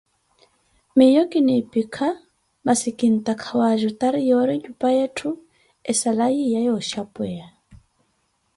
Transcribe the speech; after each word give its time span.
Miiyo 0.95 1.23
kiniipikha 1.31 2.07
masi 2.65 2.89
kintakha 2.97 3.51
wajutariwa 3.61 4.25
yoori 4.29 4.53
nyuupa 4.61 4.87
weettho 4.93 5.29
esala 5.91 6.25
yiiya 6.35 6.59
yooxhapweya. 6.67 7.45